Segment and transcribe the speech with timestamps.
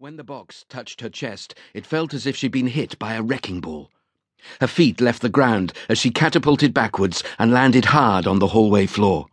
[0.00, 3.22] When the box touched her chest, it felt as if she'd been hit by a
[3.22, 3.90] wrecking ball.
[4.58, 8.86] Her feet left the ground as she catapulted backwards and landed hard on the hallway
[8.86, 9.26] floor.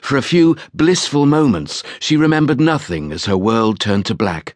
[0.00, 4.54] For a few blissful moments, she remembered nothing as her world turned to black.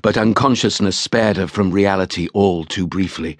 [0.00, 3.36] But unconsciousness spared her from reality all too briefly.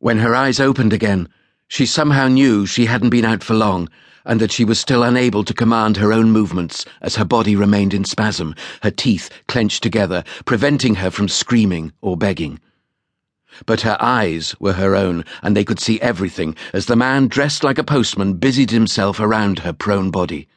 [0.00, 1.28] When her eyes opened again,
[1.68, 3.88] she somehow knew she hadn't been out for long
[4.24, 7.92] and that she was still unable to command her own movements as her body remained
[7.92, 12.60] in spasm, her teeth clenched together, preventing her from screaming or begging.
[13.66, 17.62] But her eyes were her own, and they could see everything as the man dressed
[17.64, 20.48] like a postman busied himself around her prone body.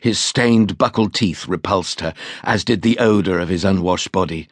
[0.00, 4.48] His stained, buckled teeth repulsed her, as did the odour of his unwashed body.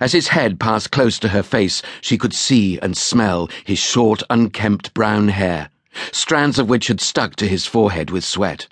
[0.00, 4.22] As his head passed close to her face, she could see and smell his short,
[4.30, 5.68] unkempt brown hair
[6.12, 8.66] strands of which had stuck to his forehead with sweat.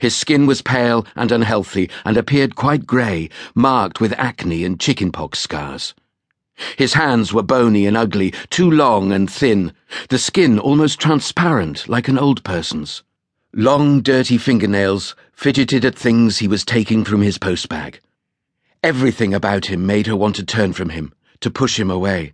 [0.00, 5.38] His skin was pale and unhealthy and appeared quite grey, marked with acne and chickenpox
[5.38, 5.94] scars.
[6.76, 9.72] His hands were bony and ugly, too long and thin,
[10.08, 13.02] the skin almost transparent like an old person's.
[13.52, 18.00] Long, dirty fingernails fidgeted at things he was taking from his postbag.
[18.82, 22.32] Everything about him made her want to turn from him, to push him away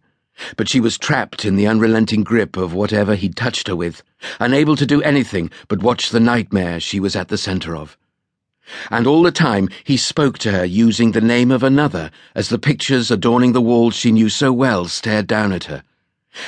[0.56, 4.02] but she was trapped in the unrelenting grip of whatever he'd touched her with,
[4.40, 7.96] unable to do anything but watch the nightmare she was at the center of.
[8.90, 12.58] And all the time he spoke to her using the name of another as the
[12.58, 15.82] pictures adorning the walls she knew so well stared down at her.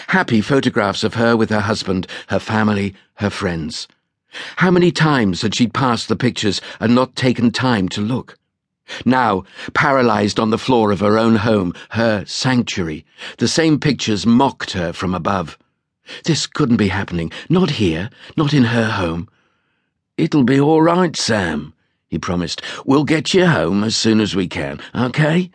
[0.09, 3.87] Happy photographs of her with her husband, her family, her friends.
[4.57, 8.39] How many times had she passed the pictures and not taken time to look?
[9.05, 13.05] Now, paralyzed on the floor of her own home, her sanctuary,
[13.39, 15.59] the same pictures mocked her from above.
[16.25, 17.33] This couldn't be happening.
[17.49, 18.11] Not here.
[18.37, 19.29] Not in her home.
[20.17, 21.73] It'll be all right, Sam,
[22.09, 22.63] he promised.
[22.85, 25.51] We'll get you home as soon as we can, okay?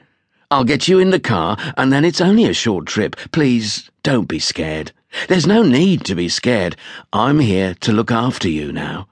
[0.52, 3.16] I'll get you in the car, and then it's only a short trip.
[3.32, 4.92] Please, don't be scared.
[5.28, 6.76] There's no need to be scared.
[7.14, 9.08] I'm here to look after you now.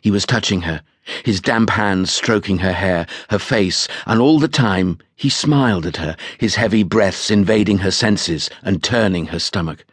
[0.00, 0.82] He was touching her
[1.24, 5.96] his damp hands stroking her hair, her face, and all the time he smiled at
[5.96, 9.84] her, his heavy breaths invading her senses and turning her stomach.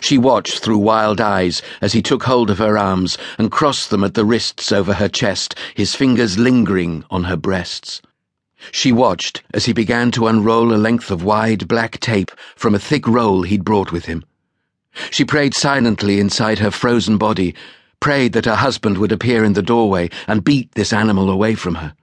[0.00, 4.04] She watched through wild eyes as he took hold of her arms and crossed them
[4.04, 8.02] at the wrists over her chest, his fingers lingering on her breasts.
[8.72, 12.80] She watched as he began to unroll a length of wide black tape from a
[12.80, 14.24] thick roll he'd brought with him.
[15.10, 17.54] She prayed silently inside her frozen body
[18.00, 21.76] prayed that her husband would appear in the doorway and beat this animal away from
[21.76, 21.94] her.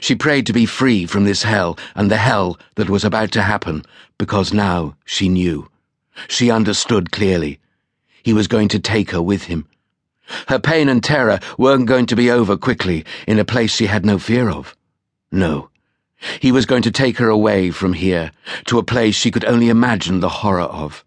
[0.00, 3.42] She prayed to be free from this hell and the hell that was about to
[3.42, 3.84] happen,
[4.16, 5.68] because now she knew.
[6.28, 7.58] She understood clearly.
[8.22, 9.66] He was going to take her with him.
[10.48, 14.06] Her pain and terror weren't going to be over quickly in a place she had
[14.06, 14.74] no fear of.
[15.30, 15.68] No.
[16.40, 18.30] He was going to take her away from here
[18.66, 21.04] to a place she could only imagine the horror of.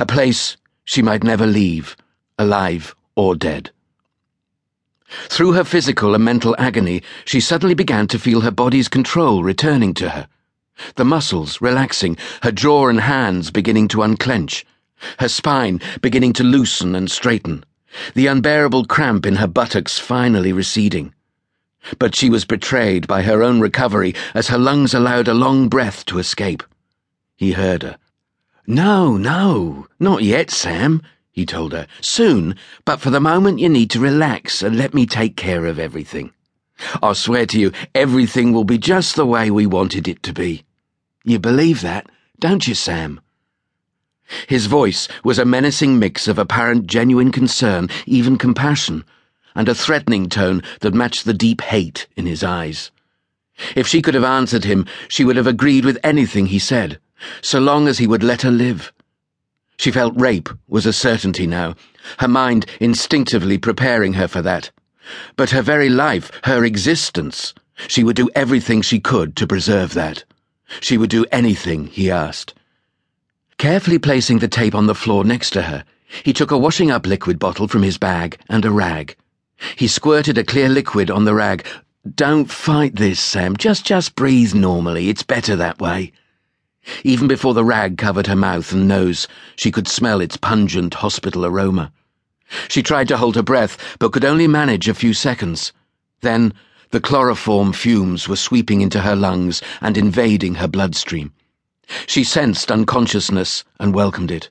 [0.00, 1.96] A place she might never leave,
[2.38, 3.72] alive or dead.
[5.28, 9.92] Through her physical and mental agony, she suddenly began to feel her body's control returning
[9.94, 10.28] to her.
[10.94, 14.64] The muscles relaxing, her jaw and hands beginning to unclench,
[15.18, 17.64] her spine beginning to loosen and straighten,
[18.14, 21.12] the unbearable cramp in her buttocks finally receding.
[21.98, 26.04] But she was betrayed by her own recovery as her lungs allowed a long breath
[26.04, 26.62] to escape.
[27.34, 27.98] He heard her.
[28.64, 31.02] No, no, not yet, Sam
[31.38, 31.86] he told her.
[32.00, 35.78] Soon, but for the moment you need to relax and let me take care of
[35.78, 36.32] everything.
[37.00, 40.64] I swear to you, everything will be just the way we wanted it to be.
[41.24, 42.10] You believe that,
[42.40, 43.20] don't you, Sam?
[44.48, 49.04] His voice was a menacing mix of apparent genuine concern, even compassion,
[49.54, 52.90] and a threatening tone that matched the deep hate in his eyes.
[53.76, 56.98] If she could have answered him, she would have agreed with anything he said,
[57.42, 58.92] so long as he would let her live.
[59.78, 61.76] She felt rape was a certainty now,
[62.18, 64.72] her mind instinctively preparing her for that.
[65.36, 67.54] But her very life, her existence,
[67.86, 70.24] she would do everything she could to preserve that.
[70.80, 72.54] She would do anything he asked.
[73.56, 75.84] Carefully placing the tape on the floor next to her,
[76.24, 79.16] he took a washing up liquid bottle from his bag and a rag.
[79.76, 81.64] He squirted a clear liquid on the rag.
[82.14, 83.56] Don't fight this, Sam.
[83.56, 85.08] Just just breathe normally.
[85.08, 86.12] It's better that way.
[87.04, 91.44] Even before the rag covered her mouth and nose, she could smell its pungent hospital
[91.44, 91.92] aroma.
[92.68, 95.72] She tried to hold her breath, but could only manage a few seconds.
[96.22, 96.54] Then,
[96.90, 101.32] the chloroform fumes were sweeping into her lungs and invading her bloodstream.
[102.06, 104.50] She sensed unconsciousness and welcomed it.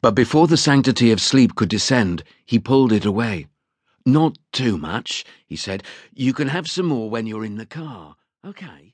[0.00, 3.48] But before the sanctity of sleep could descend, he pulled it away.
[4.06, 5.82] Not too much, he said.
[6.12, 8.14] You can have some more when you're in the car,
[8.44, 8.93] okay?